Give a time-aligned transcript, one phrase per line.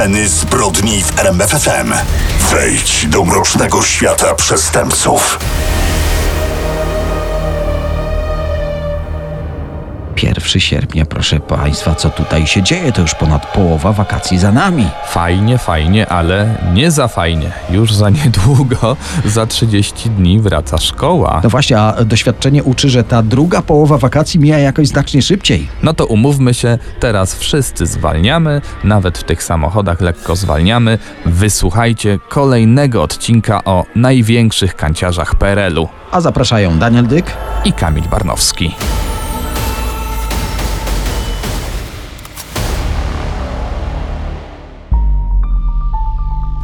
[0.00, 1.94] Sceny zbrodni w RMFFM.
[2.50, 5.38] Wejdź do mrocznego świata przestępców.
[10.22, 12.92] 1 sierpnia, proszę Państwa, co tutaj się dzieje?
[12.92, 14.86] To już ponad połowa wakacji za nami.
[15.06, 17.52] Fajnie, fajnie, ale nie za fajnie.
[17.70, 21.40] Już za niedługo, za 30 dni wraca szkoła.
[21.44, 25.68] No właśnie, a doświadczenie uczy, że ta druga połowa wakacji mija jakoś znacznie szybciej.
[25.82, 30.98] No to umówmy się, teraz wszyscy zwalniamy, nawet w tych samochodach lekko zwalniamy.
[31.26, 37.32] Wysłuchajcie kolejnego odcinka o największych kanciarzach PRL-u A zapraszają Daniel Dyk.
[37.64, 38.74] i Kamil Barnowski.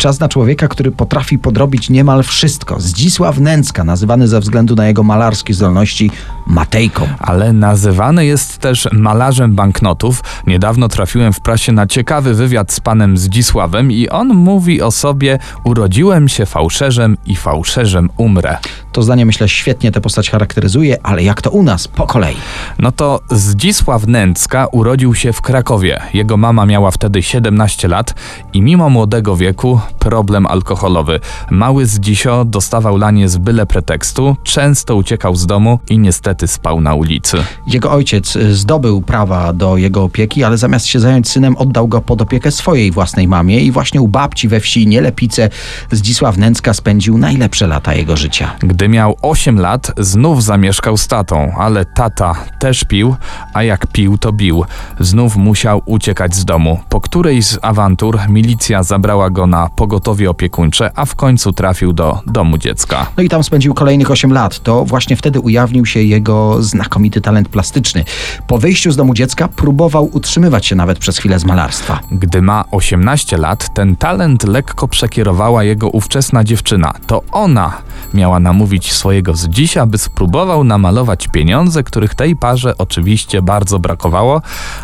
[0.07, 2.81] Czas na człowieka, który potrafi podrobić niemal wszystko.
[2.81, 6.11] Zdzisław Nęcka, nazywany ze względu na jego malarskie zdolności
[6.47, 7.09] Matejką.
[7.19, 10.23] ale nazywany jest też malarzem banknotów.
[10.47, 15.39] Niedawno trafiłem w prasie na ciekawy wywiad z panem Zdzisławem i on mówi o sobie:
[15.65, 18.59] Urodziłem się fałszerzem i fałszerzem umrę.
[18.93, 21.89] To zdanie, myślę, świetnie tę postać charakteryzuje, ale jak to u nas?
[21.89, 22.37] Po kolei.
[22.79, 26.01] No to Zdzisław Nęcka urodził się w Krakowie.
[26.15, 28.15] Jego mama miała wtedy 17 lat
[28.53, 31.21] i mimo młodego wieku problem alkoholowy.
[31.51, 36.95] Mały Zdzisio dostawał lanie z byle pretekstu, często uciekał z domu i niestety spał na
[36.95, 37.37] ulicy.
[37.67, 42.01] Jego ojciec y, zdobył prawa do jego opieki, ale zamiast się zająć synem, oddał go
[42.01, 45.49] pod opiekę swojej własnej mamie i właśnie u babci we wsi Nielepice
[45.91, 48.57] Zdzisław Nęcka spędził najlepsze lata jego życia.
[48.59, 53.17] Gdy miał 8 lat, znów zamieszkał z tatą, ale tata też pił,
[53.55, 54.65] a jak pił, to bił.
[55.01, 56.81] Znów musiał uciekać z domu.
[56.89, 62.21] Po którejś z awantur milicja zabrała go na pogotowie opiekuńcze, a w końcu trafił do
[62.27, 63.07] domu dziecka.
[63.17, 64.63] No i tam spędził kolejnych 8 lat.
[64.63, 68.05] To właśnie wtedy ujawnił się jego znakomity talent plastyczny.
[68.47, 72.01] Po wyjściu z domu dziecka próbował utrzymywać się nawet przez chwilę z malarstwa.
[72.11, 76.93] Gdy ma 18 lat, ten talent lekko przekierowała jego ówczesna dziewczyna.
[77.07, 77.73] To ona
[78.15, 84.43] miała namówić swojego Zdzisia, by spróbował namalować pieniądze, których tej parze oczywiście bardzo brakowało,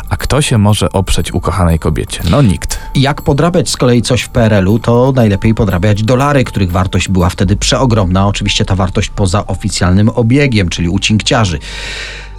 [0.09, 2.23] a kto się może oprzeć ukochanej kobiecie?
[2.29, 2.79] No nikt.
[2.95, 7.55] Jak podrabiać z kolei coś w PRL-u, to najlepiej podrabiać dolary, których wartość była wtedy
[7.55, 8.27] przeogromna.
[8.27, 11.59] Oczywiście ta wartość poza oficjalnym obiegiem, czyli u cinkciarzy.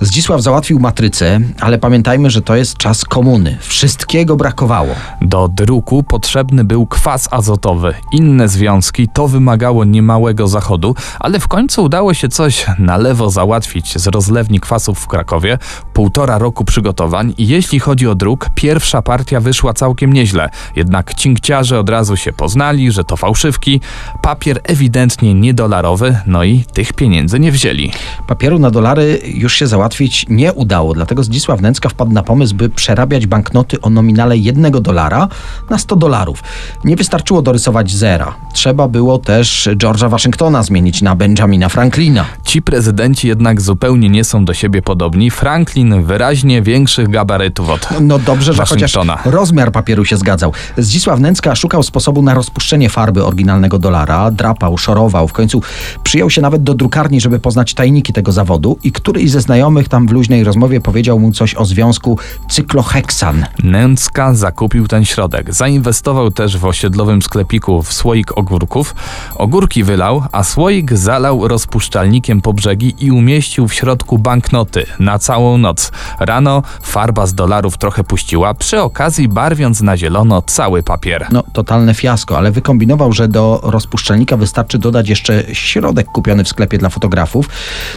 [0.00, 3.58] Zdzisław załatwił matrycę, ale pamiętajmy, że to jest czas komuny.
[3.60, 4.94] Wszystkiego brakowało.
[5.20, 7.94] Do druku potrzebny był kwas azotowy.
[8.12, 13.98] Inne związki to wymagało niemałego zachodu, ale w końcu udało się coś na lewo załatwić
[13.98, 15.58] z rozlewni kwasów w Krakowie.
[15.92, 20.48] Półtora roku przygotowań i jeśli chodzi o druk, pierwsza partia wyszła całkiem nieźle.
[20.76, 23.80] Jednak cinkciarze od razu się poznali, że to fałszywki.
[24.22, 27.92] Papier ewidentnie niedolarowy, no i tych pieniędzy nie wzięli.
[28.26, 32.68] Papieru na dolary już się załatwić nie udało, dlatego Zdzisław Nęcka wpadł na pomysł, by
[32.68, 35.28] przerabiać banknoty o nominale jednego dolara
[35.70, 36.42] na 100 dolarów.
[36.84, 38.34] Nie wystarczyło dorysować zera.
[38.52, 42.24] Trzeba było też George'a Waszyngtona zmienić na Benjamina Franklina.
[42.44, 45.30] Ci prezydenci jednak zupełnie nie są do siebie podobni.
[45.30, 50.52] Franklin wyraźnie większych gabarytów od No dobrze, że chociaż rozmiar papieru się zgadzał.
[50.76, 55.28] Zdzisław Nęcka szukał sposobu na rozpuszczenie farby oryginalnego dolara, drapał, szorował.
[55.28, 55.62] W końcu
[56.02, 60.06] przyjął się nawet do drukarni, żeby poznać tajniki tego zawodu i któryś ze znajomych tam
[60.06, 62.18] w luźnej rozmowie powiedział mu coś o związku
[62.48, 63.46] cykloheksan.
[63.64, 65.54] Nęcka zakupił ten środek.
[65.54, 68.94] Zainwestował też w osiedlowym sklepiku w słoik ogórków.
[69.34, 75.58] Ogórki wylał, a słoik zalał rozpuszczalnikiem po brzegi i umieścił w środku banknoty na całą
[75.58, 75.92] noc.
[76.20, 81.26] Rano farba z dolarów trochę puściła, przy okazji barwiąc na zielono cały papier.
[81.32, 86.78] No, totalne fiasko, ale wykombinował, że do rozpuszczalnika wystarczy dodać jeszcze środek kupiony w sklepie
[86.78, 87.48] dla fotografów.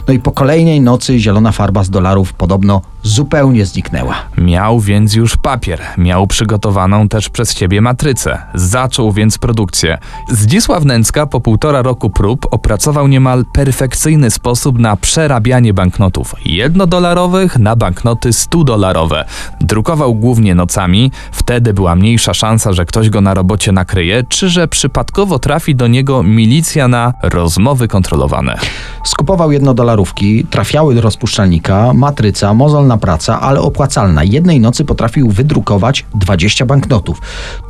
[0.08, 4.14] No i po kolejnej nocy zielona farba z dolarów podobno zupełnie zniknęła.
[4.38, 8.38] Miał więc już papier, miał przygotowaną też przez siebie matrycę.
[8.54, 9.98] Zaczął więc produkcję.
[10.30, 17.76] Zdzisław Nęcka po półtora roku prób opracował niemal perfekcyjny sposób na przerabianie banknotów jednodolarowych na
[17.76, 19.24] banknoty 100-dolarowe.
[19.60, 24.68] Drukował głównie nocami, wtedy była mniejsza szansa, że ktoś go na robocie nakryje, czy że
[24.68, 28.58] przypadkowo trafi do niego milicja na rozmowy kontrolowane.
[29.04, 31.57] Skupował jednodolarówki, trafiały do rozpuszczalnika,
[31.94, 34.24] matryca, mozolna praca, ale opłacalna.
[34.24, 37.20] Jednej nocy potrafił wydrukować 20 banknotów.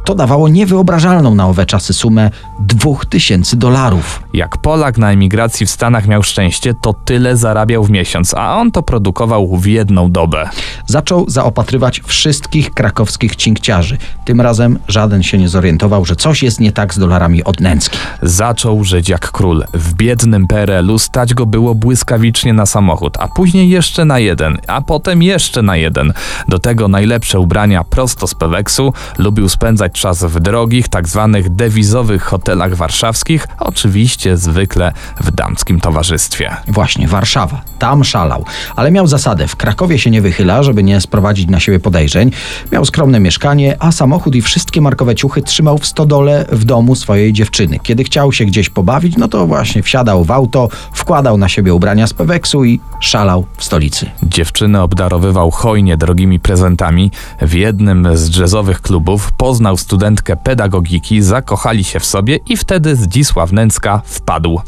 [0.05, 2.31] To dawało niewyobrażalną na owe czasy sumę
[2.61, 4.23] 2000 dolarów.
[4.33, 8.71] Jak Polak na emigracji w Stanach miał szczęście, to tyle zarabiał w miesiąc, a on
[8.71, 10.49] to produkował w jedną dobę.
[10.87, 13.99] Zaczął zaopatrywać wszystkich krakowskich cinkciarzy.
[14.25, 17.99] Tym razem żaden się nie zorientował, że coś jest nie tak z dolarami od Nęcki.
[18.23, 19.65] Zaczął żyć jak król.
[19.75, 24.81] W biednym PRL-u stać go było błyskawicznie na samochód, a później jeszcze na jeden, a
[24.81, 26.13] potem jeszcze na jeden.
[26.49, 28.93] Do tego najlepsze ubrania prosto z Peweksu.
[29.19, 36.57] Lubił spędzać czas w drogich, tak zwanych dewizowych hotelach warszawskich, oczywiście zwykle w damskim towarzystwie.
[36.69, 37.61] Właśnie, Warszawa.
[37.79, 38.45] Tam szalał.
[38.77, 39.49] Ale miał zasadę.
[39.49, 42.31] W Krakowie się nie wychyla, żeby nie sprowadzić na siebie podejrzeń.
[42.73, 47.33] Miał skromne mieszkanie, a samochód i wszystkie markowe ciuchy trzymał w stodole w domu swojej
[47.33, 47.79] dziewczyny.
[47.83, 52.07] Kiedy chciał się gdzieś pobawić, no to właśnie wsiadał w auto, wkładał na siebie ubrania
[52.07, 54.11] z Peweksu i szalał w stolicy.
[54.23, 57.11] Dziewczynę obdarowywał hojnie drogimi prezentami.
[57.41, 63.53] W jednym z jazzowych klubów poznał studentkę pedagogiki, zakochali się w sobie i wtedy Zdzisław
[63.53, 64.61] Nęcka wpadł.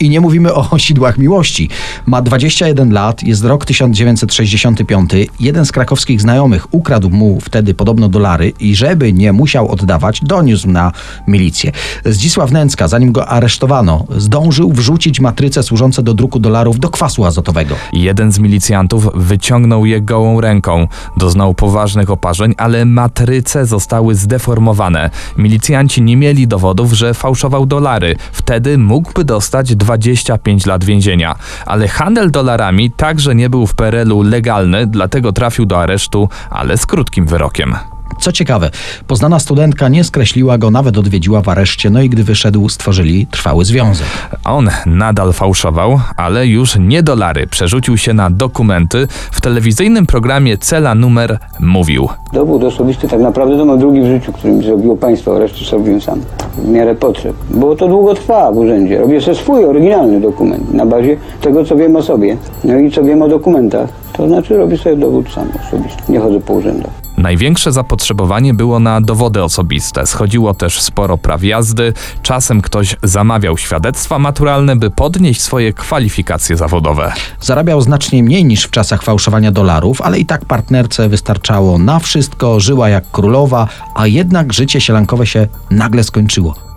[0.00, 1.68] I nie mówimy o sidłach miłości.
[2.06, 5.10] Ma 21 lat, jest rok 1965.
[5.40, 10.70] Jeden z krakowskich znajomych ukradł mu wtedy podobno dolary i żeby nie musiał oddawać, doniósł
[10.70, 10.92] na
[11.28, 11.72] milicję.
[12.04, 17.74] Zdzisław Nęcka, zanim go aresztowano, zdążył wrzucić matryce służące do druku dolarów do kwasu azotowego.
[17.92, 20.88] Jeden z milicjantów wyciągnął je gołą ręką.
[21.16, 25.10] Doznał poważnych oparzeń, ale matryce zostały zdeformowane.
[25.36, 28.16] Milicjanci nie mieli dowodów, że fałszował dolary.
[28.32, 31.34] Wtedy mógłby dostać 25 lat więzienia.
[31.66, 36.86] Ale handel dolarami także nie był w PRL-u legalny, dlatego trafił do aresztu, ale z
[36.86, 37.91] krótkim wyrokiem.
[38.20, 38.70] Co ciekawe,
[39.06, 43.64] poznana studentka nie skreśliła go, nawet odwiedziła w areszcie, no i gdy wyszedł, stworzyli trwały
[43.64, 44.06] związek.
[44.44, 47.46] On nadal fałszował, ale już nie dolary.
[47.46, 49.08] Przerzucił się na dokumenty.
[49.32, 52.08] W telewizyjnym programie Cela Numer mówił.
[52.32, 55.64] Dowód osobisty tak naprawdę to mam drugi w życiu, który mi zrobiło państwo, a resztę
[55.64, 56.20] zrobiłem sam.
[56.58, 57.36] W miarę potrzeb.
[57.50, 58.98] Bo to długo trwa w urzędzie.
[58.98, 62.36] Robię sobie swój oryginalny dokument na bazie tego, co wiem o sobie.
[62.64, 63.88] No i co wiem o dokumentach.
[64.12, 66.12] To znaczy robię sobie dowód sam osobisty.
[66.12, 67.01] Nie chodzę po urzędach.
[67.22, 70.06] Największe zapotrzebowanie było na dowody osobiste.
[70.06, 71.92] Schodziło też sporo praw jazdy.
[72.22, 77.12] Czasem ktoś zamawiał świadectwa maturalne, by podnieść swoje kwalifikacje zawodowe.
[77.40, 82.60] Zarabiał znacznie mniej niż w czasach fałszowania dolarów, ale i tak partnerce wystarczało na wszystko,
[82.60, 86.71] żyła jak królowa, a jednak życie sielankowe się nagle skończyło.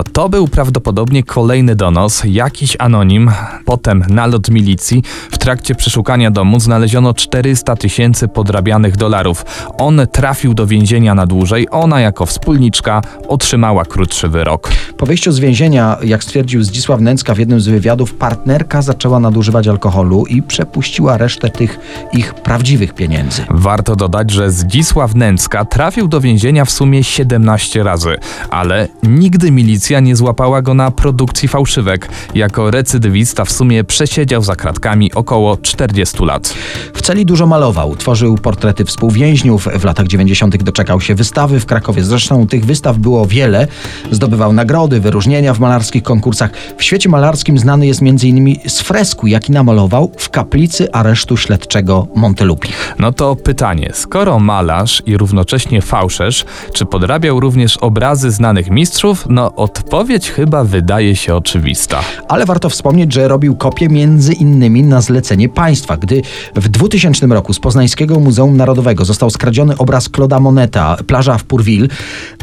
[0.00, 3.30] No to był prawdopodobnie kolejny donos, jakiś anonim,
[3.64, 5.02] potem nalot milicji.
[5.30, 9.44] W trakcie przeszukania domu znaleziono 400 tysięcy podrabianych dolarów.
[9.78, 14.70] On trafił do więzienia na dłużej, ona jako wspólniczka otrzymała krótszy wyrok.
[14.96, 19.68] Po wyjściu z więzienia, jak stwierdził Zdzisław Nęcka w jednym z wywiadów, partnerka zaczęła nadużywać
[19.68, 21.78] alkoholu i przepuściła resztę tych
[22.12, 23.44] ich prawdziwych pieniędzy.
[23.50, 28.16] Warto dodać, że Zdzisław Nęcka trafił do więzienia w sumie 17 razy,
[28.50, 32.08] ale nigdy milicja nie złapała go na produkcji fałszywek.
[32.34, 36.54] Jako recydywista w sumie przesiedział za kratkami około 40 lat.
[36.94, 40.62] W celi dużo malował, tworzył portrety współwięźniów, w latach 90.
[40.62, 42.04] doczekał się wystawy w Krakowie.
[42.04, 43.66] Zresztą tych wystaw było wiele,
[44.10, 46.50] zdobywał nagrody, wyróżnienia w malarskich konkursach.
[46.78, 48.56] W świecie malarskim znany jest m.in.
[48.66, 52.68] z fresku, jaki namalował w kaplicy aresztu śledczego Montelupi.
[52.98, 59.26] No to pytanie, skoro malarz i równocześnie fałszerz, czy podrabiał również obrazy znanych mistrzów?
[59.28, 62.00] No odpowiedź chyba wydaje się oczywista.
[62.28, 65.96] Ale warto wspomnieć, że robił kopie między innymi na zlecenie państwa.
[65.96, 66.22] Gdy
[66.56, 71.88] w 2000 roku z Poznańskiego Muzeum Narodowego został skradziony obraz Claude'a Moneta, plaża w Pourville,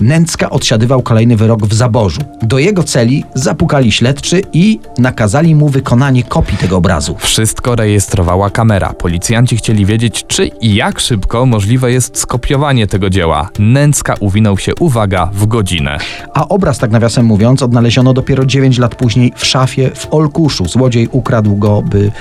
[0.01, 2.21] Nęcka odsiadywał kolejny wyrok w Zaborzu.
[2.41, 7.15] Do jego celi zapukali śledczy i nakazali mu wykonanie kopii tego obrazu.
[7.19, 8.93] Wszystko rejestrowała kamera.
[8.93, 13.49] Policjanci chcieli wiedzieć, czy i jak szybko możliwe jest skopiowanie tego dzieła.
[13.59, 15.97] Nęcka uwinął się, uwaga, w godzinę.
[16.33, 20.65] A obraz, tak nawiasem mówiąc, odnaleziono dopiero 9 lat później w szafie w Olkuszu.
[20.65, 22.11] Złodziej ukradł go, by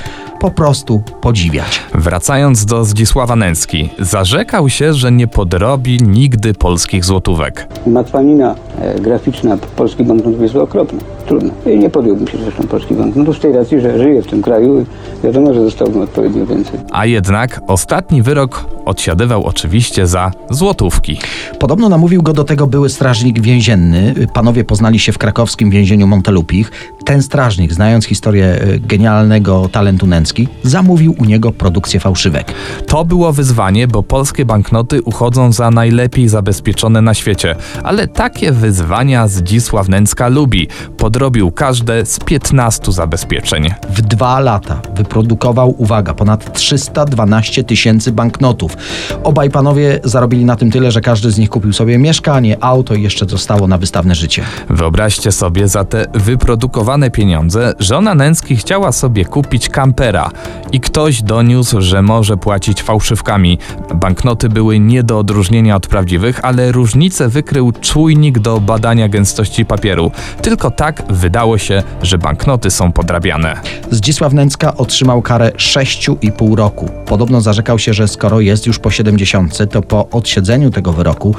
[0.40, 1.82] po prostu podziwiać.
[1.94, 7.68] Wracając do Zdzisława Nęcki, zarzekał się, że nie podrobi nigdy polskich złotówek.
[7.86, 11.50] Matwanina e, graficzna polskich banknotów jest okropna, trudna.
[11.66, 14.80] I nie podjąłbym się zresztą polskich banknotów z tej racji, że żyję w tym kraju
[14.80, 14.86] i
[15.24, 16.80] wiadomo, że zostałbym odpowiednio więcej.
[16.92, 21.18] A jednak ostatni wyrok odsiadywał oczywiście za złotówki.
[21.58, 24.14] Podobno namówił go do tego były strażnik więzienny.
[24.34, 26.70] Panowie poznali się w krakowskim więzieniu Montelupich.
[27.04, 32.52] Ten strażnik, znając historię y, genialnego talentu Nęcki, zamówił u niego produkcję fałszywek.
[32.86, 37.56] To było wyzwanie, bo polskie banknoty uchodzą za najlepiej zabezpieczone na świecie.
[37.82, 40.68] Ale takie wyzwania Zdzisław Nęcka lubi.
[40.96, 43.68] Podrobił każde z 15 zabezpieczeń.
[43.90, 48.76] W dwa lata wyprodukował, uwaga, ponad 312 tysięcy banknotów.
[49.24, 53.02] Obaj panowie zarobili na tym tyle, że każdy z nich kupił sobie mieszkanie, auto i
[53.02, 54.44] jeszcze zostało na wystawne życie.
[54.76, 60.30] Wyobraźcie sobie za te wyprodukowane pieniądze, żona Nęcki chciała sobie kupić kampera
[60.72, 63.58] i ktoś doniósł, że może płacić fałszywkami.
[63.94, 70.10] Banknoty były nie do odróżnienia od prawdziwych, ale różnicę wykrył czujnik do badania gęstości papieru.
[70.42, 73.60] Tylko tak wydało się, że banknoty są podrabiane.
[73.90, 76.88] Zdzisław Nęcka otrzymał karę 6,5 roku.
[77.06, 81.34] Podobno zarzekał się, że skoro jest już po 70, to po odsiedzeniu tego wyroku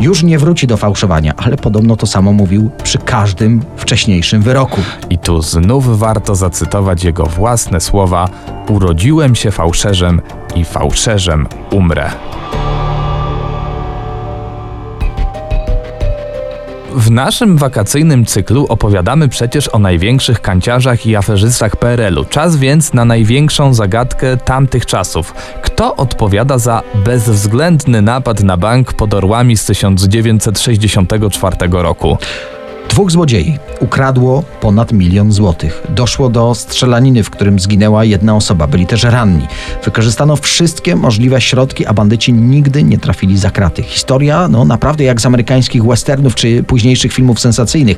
[0.00, 4.80] już nie wróci do fałszowania, ale podobno to samo mówił przy każdym wcześniejszym wyroku.
[5.10, 8.28] I tu znów warto zacytować jego własne słowa:
[8.68, 10.20] Urodziłem się fałszerzem
[10.54, 12.10] i fałszerzem umrę.
[16.98, 22.24] W naszym wakacyjnym cyklu opowiadamy przecież o największych kanciarzach i aferzystach PRL-u.
[22.24, 25.34] Czas więc na największą zagadkę tamtych czasów.
[25.62, 32.18] Kto odpowiada za bezwzględny napad na bank pod Orłami z 1964 roku?
[32.98, 35.82] Dwóch złodziei ukradło ponad milion złotych.
[35.88, 38.66] Doszło do strzelaniny, w którym zginęła jedna osoba.
[38.66, 39.46] Byli też ranni.
[39.84, 43.82] Wykorzystano wszystkie możliwe środki, a bandyci nigdy nie trafili za kraty.
[43.82, 47.96] Historia, no naprawdę jak z amerykańskich westernów czy późniejszych filmów sensacyjnych.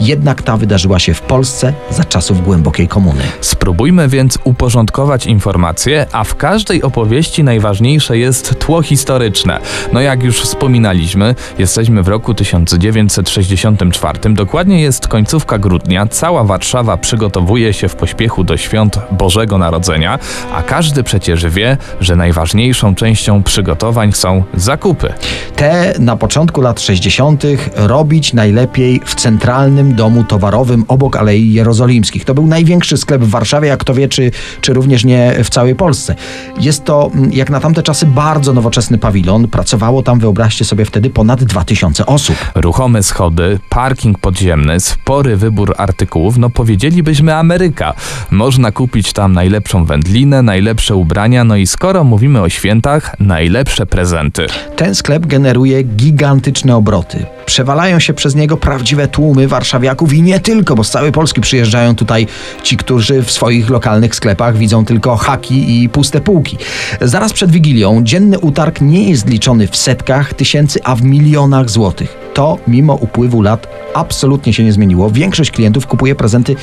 [0.00, 3.22] Jednak ta wydarzyła się w Polsce za czasów głębokiej komuny.
[3.40, 9.60] Spróbujmy więc uporządkować informacje, a w każdej opowieści najważniejsze jest tło historyczne.
[9.92, 17.72] No jak już wspominaliśmy, jesteśmy w roku 1964, dokładnie jest końcówka grudnia, cała Warszawa przygotowuje
[17.72, 20.18] się w pośpiechu do świąt Bożego Narodzenia,
[20.54, 25.12] a każdy przecież wie, że najważniejszą częścią przygotowań są zakupy.
[25.56, 27.42] Te na początku lat 60.
[27.76, 32.24] robić najlepiej w centralnym domu towarowym obok Alei Jerozolimskich.
[32.24, 34.30] To był największy sklep w Warszawie, jak kto wie, czy,
[34.60, 36.14] czy również nie w całej Polsce.
[36.60, 39.48] Jest to, mm, jak na tamte czasy, bardzo nowoczesny pawilon.
[39.48, 42.36] Pracowało tam, wyobraźcie sobie, wtedy ponad 2000 osób.
[42.54, 47.94] Ruchome schody, parking podziemny, spory wybór artykułów, no powiedzielibyśmy Ameryka.
[48.30, 54.46] Można kupić tam najlepszą wędlinę, najlepsze ubrania, no i skoro mówimy o świętach, najlepsze prezenty.
[54.76, 57.26] Ten sklep generuje gigantyczne obroty.
[57.46, 61.94] Przewalają się przez niego prawdziwe tłumy warszawiaków i nie tylko, bo z całej Polski przyjeżdżają
[61.94, 62.26] tutaj
[62.62, 66.58] ci, którzy w swoich lokalnych sklepach widzą tylko haki i puste półki.
[67.00, 72.16] Zaraz przed Wigilią dzienny utarg nie jest liczony w setkach tysięcy, a w milionach złotych.
[72.34, 74.11] To mimo upływu lat absolutnie
[74.50, 75.10] się nie zmieniło.
[75.10, 76.56] Większość klientów kupuje prezenty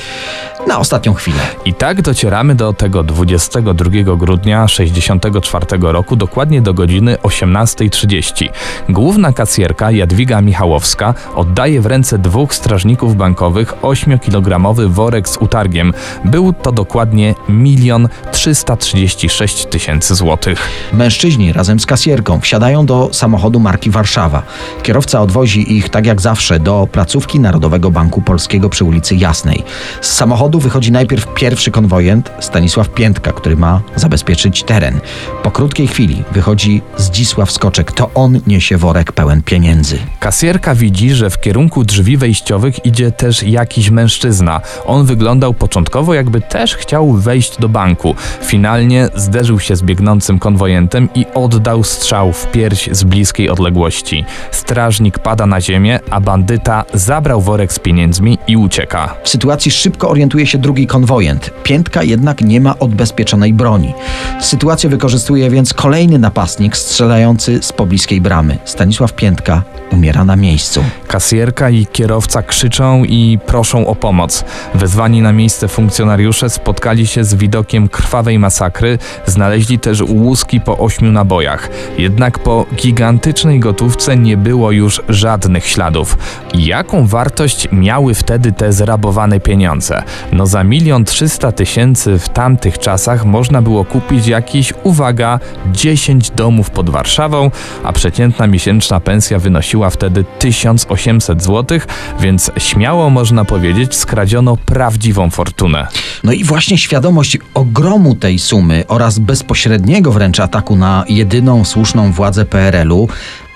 [0.68, 1.38] na ostatnią chwilę.
[1.64, 8.48] I tak docieramy do tego 22 grudnia 64 roku, dokładnie do godziny 18.30.
[8.88, 15.92] Główna kasjerka Jadwiga Michałowska oddaje w ręce dwóch strażników bankowych 8-kilogramowy worek z utargiem.
[16.24, 20.68] Był to dokładnie 1 336 tysięcy złotych.
[20.92, 24.42] Mężczyźni razem z kasjerką wsiadają do samochodu marki Warszawa.
[24.82, 29.64] Kierowca odwozi ich, tak jak zawsze, do placówki Narodowego Banku Polskiego przy ulicy Jasnej.
[30.00, 35.00] Z samochodu wychodzi najpierw pierwszy konwojent, Stanisław Piętka, który ma zabezpieczyć teren.
[35.42, 37.92] Po krótkiej chwili wychodzi Zdzisław Skoczek.
[37.92, 39.98] To on niesie worek pełen pieniędzy.
[40.20, 44.60] Kasjerka widzi, że w kierunku drzwi wejściowych idzie też jakiś mężczyzna.
[44.86, 48.14] On wyglądał początkowo, jakby też chciał wejść do banku.
[48.42, 54.24] Finalnie zderzył się z biegnącym konwojentem i oddał strzał w pierś z bliskiej odległości.
[54.50, 59.14] Strażnik pada na ziemię, a bandyta zabrał worek z pieniędzmi i ucieka.
[59.22, 61.50] W sytuacji szybko orientuje się drugi konwojent.
[61.62, 63.94] Piętka jednak nie ma odbezpieczonej broni.
[64.40, 68.58] Sytuację wykorzystuje więc kolejny napastnik strzelający z pobliskiej bramy.
[68.64, 70.84] Stanisław Piętka umiera na miejscu.
[71.06, 74.44] Kasjerka i kierowca krzyczą i proszą o pomoc.
[74.74, 81.12] Wezwani na miejsce funkcjonariusze spotkali się z widokiem krwawej masakry, znaleźli też łuski po ośmiu
[81.12, 81.68] nabojach.
[81.98, 86.18] Jednak po gigantycznej gotówce nie było już żadnych śladów.
[86.54, 90.02] Jaką wartość miały wtedy te zrabowane pieniądze?
[90.32, 95.40] No za milion trzysta tysięcy w tamtych czasach można było kupić jakieś, uwaga,
[95.72, 97.50] 10 domów pod Warszawą,
[97.84, 101.78] a przeciętna miesięczna pensja wynosiła wtedy 1800 zł,
[102.20, 105.86] więc śmiało można powiedzieć, skradziono prawdziwą fortunę.
[106.24, 112.44] No i właśnie świadomość ogromu tej sumy oraz bezpośredniego wręcz ataku na jedyną słuszną władzę
[112.44, 113.08] PRL-u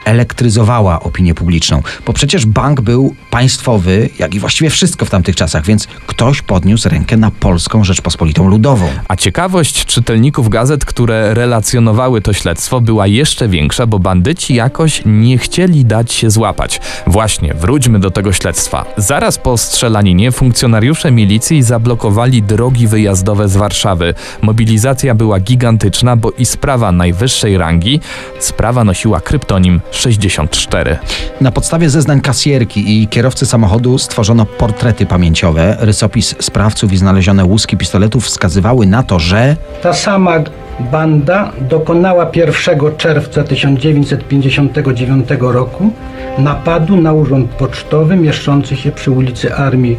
[0.05, 5.65] elektryzowała opinię publiczną, bo przecież bank był państwowy, jak i właściwie wszystko w tamtych czasach,
[5.65, 8.89] więc ktoś podniósł rękę na Polską Rzeczpospolitą Ludową.
[9.09, 15.39] A ciekawość czytelników gazet, które relacjonowały to śledztwo, była jeszcze większa, bo bandyci jakoś nie
[15.39, 16.81] chcieli dać się złapać.
[17.07, 18.85] Właśnie, wróćmy do tego śledztwa.
[18.97, 24.15] Zaraz po strzelaninie funkcjonariusze milicji zablokowali drogi wyjazdowe z Warszawy.
[24.43, 28.01] Mobilizacja była gigantyczna, bo i sprawa najwyższej rangi,
[28.39, 30.99] sprawa nosiła kryptonim 64.
[31.41, 35.77] Na podstawie zeznań kasjerki i kierowcy samochodu stworzono portrety pamięciowe.
[35.81, 40.39] Rysopis sprawców i znalezione łuski pistoletów wskazywały na to, że Ta sama
[40.81, 45.91] banda dokonała 1 czerwca 1959 roku
[46.39, 49.97] napadu na urząd pocztowy mieszczący się przy ulicy Armii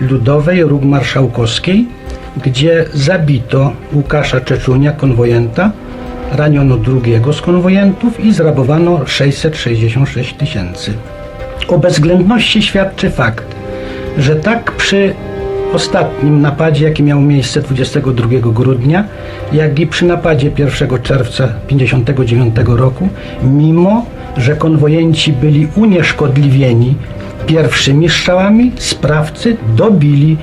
[0.00, 1.88] Ludowej Róg Marszałkowskiej,
[2.42, 5.72] gdzie zabito Łukasza Czeczunia, konwojenta,
[6.32, 10.92] raniono drugiego z konwojentów i zrabowano 666 tysięcy.
[11.68, 13.44] O bezwzględności świadczy fakt,
[14.18, 15.14] że tak przy
[15.72, 19.04] ostatnim napadzie, jaki miał miejsce 22 grudnia,
[19.52, 23.08] jak i przy napadzie 1 czerwca 1959 roku,
[23.42, 24.06] mimo
[24.36, 26.94] że konwojenci byli unieszkodliwieni
[27.46, 30.36] pierwszymi strzałami, sprawcy dobili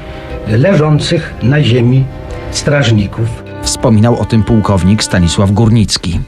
[0.48, 2.04] leżących na ziemi
[2.51, 3.44] strażników.
[3.65, 6.19] Wspominał o tym pułkownik Stanisław Górnicki.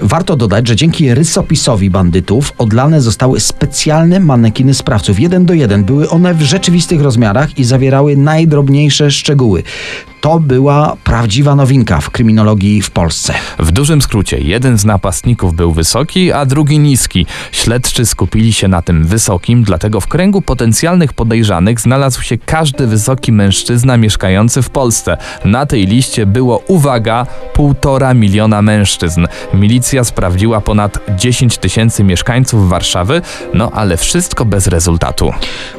[0.00, 5.20] Warto dodać, że dzięki rysopisowi bandytów odlane zostały specjalne manekiny sprawców.
[5.20, 5.84] Jeden do jeden.
[5.84, 9.62] Były one w rzeczywistych rozmiarach i zawierały najdrobniejsze szczegóły.
[10.26, 13.34] To była prawdziwa nowinka w kryminologii w Polsce.
[13.58, 17.26] W dużym skrócie, jeden z napastników był wysoki, a drugi niski.
[17.52, 23.32] Śledczy skupili się na tym wysokim, dlatego w kręgu potencjalnych podejrzanych znalazł się każdy wysoki
[23.32, 25.16] mężczyzna mieszkający w Polsce.
[25.44, 29.26] Na tej liście było, uwaga, półtora miliona mężczyzn.
[29.54, 33.22] Milicja sprawdziła ponad 10 tysięcy mieszkańców Warszawy,
[33.54, 35.32] no ale wszystko bez rezultatu.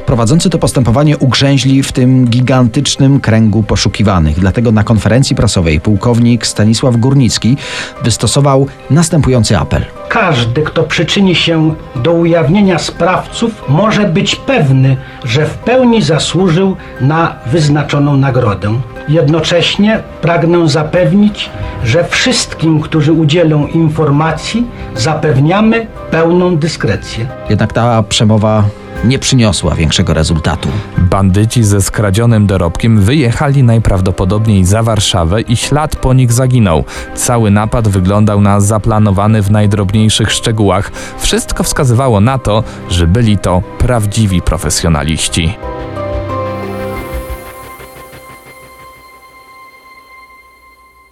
[0.06, 4.37] Prowadzący to postępowanie ugrzęźli w tym gigantycznym kręgu poszukiwanych.
[4.38, 7.56] Dlatego na konferencji prasowej pułkownik Stanisław Górnicki
[8.04, 9.84] wystosował następujący apel.
[10.08, 17.34] Każdy, kto przyczyni się do ujawnienia sprawców, może być pewny, że w pełni zasłużył na
[17.46, 18.80] wyznaczoną nagrodę.
[19.08, 21.50] Jednocześnie pragnę zapewnić,
[21.84, 24.66] że wszystkim, którzy udzielą informacji,
[24.96, 27.26] zapewniamy pełną dyskrecję.
[27.50, 28.64] Jednak ta przemowa
[29.04, 30.68] nie przyniosła większego rezultatu.
[30.98, 36.84] Bandyci ze skradzionym dorobkiem wyjechali najprawdopodobniej za Warszawę i ślad po nich zaginął.
[37.14, 40.90] Cały napad wyglądał na zaplanowany w najdrobniejszych szczegółach.
[41.18, 45.54] Wszystko wskazywało na to, że byli to prawdziwi profesjonaliści.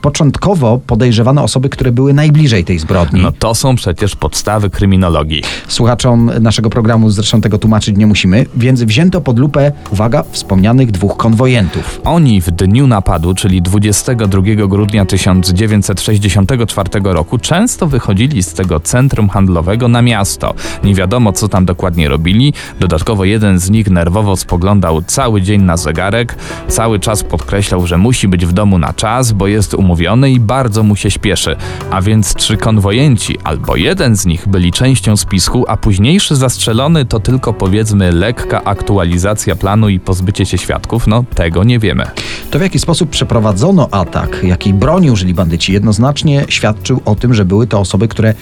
[0.07, 3.23] Początkowo podejrzewano osoby, które były najbliżej tej zbrodni.
[3.23, 5.42] No to są przecież podstawy kryminologii.
[5.69, 11.16] Słuchaczom naszego programu zresztą tego tłumaczyć nie musimy, więc wzięto pod lupę, uwaga, wspomnianych dwóch
[11.16, 12.01] konwojentów.
[12.05, 19.88] Oni w dniu napadu, czyli 22 grudnia 1964 roku, często wychodzili z tego centrum handlowego
[19.88, 20.55] na miasto.
[20.85, 22.53] Nie wiadomo, co tam dokładnie robili.
[22.81, 26.37] Dodatkowo jeden z nich nerwowo spoglądał cały dzień na zegarek,
[26.69, 29.95] cały czas podkreślał, że musi być w domu na czas, bo jest umówiony
[30.30, 31.56] i bardzo mu się śpieszy.
[31.90, 37.20] A więc czy konwojenci albo jeden z nich byli częścią spisku, a późniejszy zastrzelony to
[37.20, 41.06] tylko powiedzmy lekka aktualizacja planu i pozbycie się świadków?
[41.06, 42.04] No tego nie wiemy.
[42.50, 47.44] To w jaki sposób przeprowadzono atak, jakiej broni użyli bandyci, jednoznacznie świadczył o tym, że
[47.44, 48.35] były to osoby, które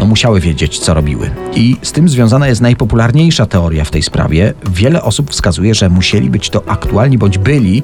[0.00, 1.30] no, musiały wiedzieć, co robiły.
[1.54, 4.54] I z tym związana jest najpopularniejsza teoria w tej sprawie.
[4.70, 7.82] Wiele osób wskazuje, że musieli być to aktualni bądź byli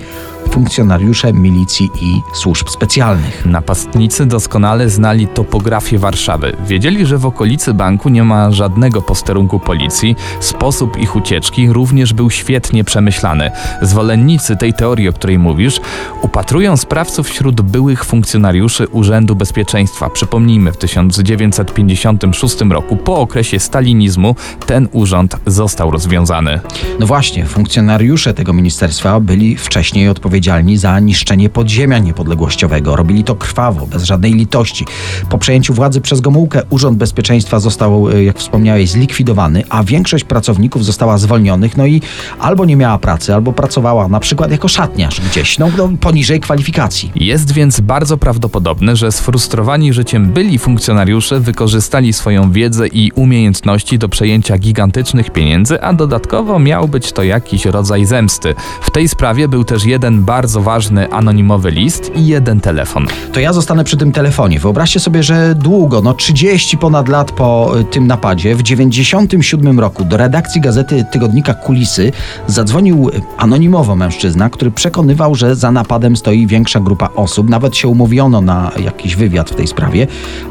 [0.53, 3.47] funkcjonariusze milicji i służb specjalnych.
[3.47, 6.57] Napastnicy doskonale znali topografię Warszawy.
[6.67, 10.17] Wiedzieli, że w okolicy banku nie ma żadnego posterunku policji.
[10.41, 13.51] Sposób ich ucieczki również był świetnie przemyślany.
[13.83, 15.81] Zwolennicy tej teorii, o której mówisz,
[16.23, 20.11] upatrują sprawców wśród byłych funkcjonariuszy Urzędu Bezpieczeństwa.
[20.11, 24.37] Przypomnijmy, w 1956 roku, po okresie stalinizmu,
[24.67, 26.61] ten urząd został rozwiązany.
[27.01, 30.42] No właśnie, funkcjonariusze tego ministerstwa byli wcześniej odpowiedzialni
[30.77, 32.97] za niszczenie podziemia niepodległościowego.
[32.97, 34.87] Robili to krwawo, bez żadnej litości.
[35.29, 40.85] Po przejęciu władzy przez Gomułkę Urząd Bezpieczeństwa został, e, jak wspomniałeś, zlikwidowany, a większość pracowników
[40.85, 42.01] została zwolnionych, no i
[42.39, 47.13] albo nie miała pracy, albo pracowała na przykład jako szatniarz gdzieś, no, no poniżej kwalifikacji.
[47.15, 54.09] Jest więc bardzo prawdopodobne, że sfrustrowani życiem byli funkcjonariusze wykorzystali swoją wiedzę i umiejętności do
[54.09, 58.55] przejęcia gigantycznych pieniędzy, a dodatkowo miał być to jakiś rodzaj zemsty.
[58.83, 63.07] W tej sprawie był też jeden bardzo ważny anonimowy list i jeden telefon.
[63.33, 64.61] To ja zostanę przy tym telefonie.
[64.61, 70.05] Wyobraźcie sobie, że długo, no 30 ponad lat po y, tym napadzie, w 97 roku
[70.05, 72.13] do redakcji gazety tygodnika Kulisy
[72.47, 77.49] zadzwonił anonimowo mężczyzna, który przekonywał, że za napadem stoi większa grupa osób.
[77.49, 80.07] Nawet się umówiono na jakiś wywiad w tej sprawie.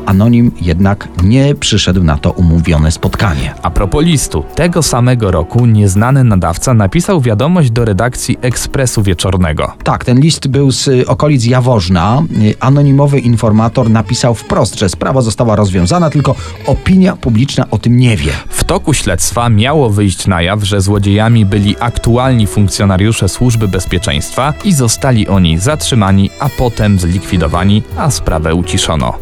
[0.06, 3.54] Anonim jednak nie przyszedł na to umówione spotkanie.
[3.62, 9.70] A propos listu, tego samego roku nieznany nadawca napisał wiadomość do redakcji Ekspresu Wieczornego.
[9.84, 12.23] Tak, ten list był z y, okolic Jaworzna.
[12.41, 18.17] Y, Anonimowy informator napisał wprost, że sprawa została rozwiązana, tylko opinia publiczna o tym nie
[18.17, 18.31] wie.
[18.49, 24.73] W toku śledztwa miało wyjść na jaw, że złodziejami byli aktualni funkcjonariusze Służby Bezpieczeństwa i
[24.73, 29.13] zostali oni zatrzymani, a potem zlikwidowani, a sprawę uciszono.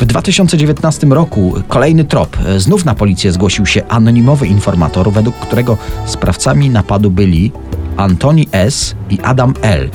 [0.00, 2.36] W 2019 roku kolejny trop.
[2.56, 7.52] Znów na policję zgłosił się anonimowy informator, według którego sprawcami napadu byli
[7.96, 8.94] Antoni S.
[9.10, 9.90] i Adam L.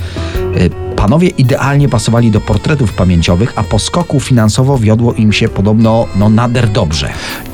[0.56, 6.06] Y, Panowie idealnie pasowali do portretów pamięciowych, a po skoku finansowo wiodło im się podobno
[6.16, 7.08] no, nader dobrze.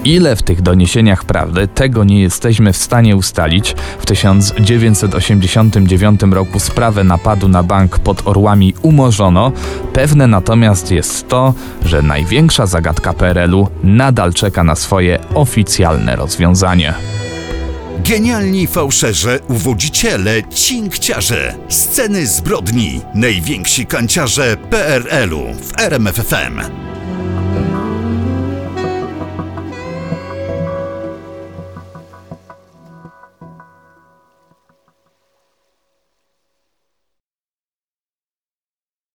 [0.04, 3.74] Ile w tych doniesieniach prawdy, tego nie jesteśmy w stanie ustalić.
[3.98, 9.52] W 1989 roku sprawę napadu na bank pod Orłami umorzono.
[9.92, 11.54] Pewne natomiast jest to,
[11.84, 16.94] że największa zagadka PRL-u nadal czeka na swoje oficjalne rozwiązanie.
[18.02, 26.60] Genialni fałszerze, uwodziciele, cinkciarze, sceny zbrodni, najwięksi kanciarze PRL-u w RMFFM.